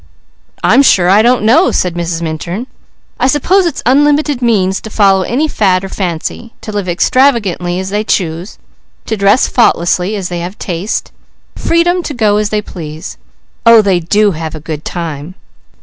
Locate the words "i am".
0.63-0.81